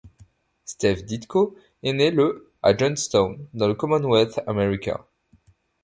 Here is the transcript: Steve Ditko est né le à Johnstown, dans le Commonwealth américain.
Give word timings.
Steve 0.65 1.03
Ditko 1.05 1.55
est 1.83 1.93
né 1.93 2.09
le 2.09 2.51
à 2.63 2.75
Johnstown, 2.75 3.37
dans 3.53 3.67
le 3.67 3.75
Commonwealth 3.75 4.39
américain. 4.47 4.99